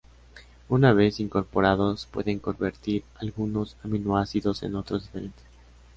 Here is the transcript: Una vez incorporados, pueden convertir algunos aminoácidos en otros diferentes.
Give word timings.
Una 0.69 0.93
vez 0.93 1.19
incorporados, 1.19 2.07
pueden 2.07 2.39
convertir 2.39 3.03
algunos 3.19 3.77
aminoácidos 3.83 4.63
en 4.63 4.73
otros 4.75 5.03
diferentes. 5.03 5.45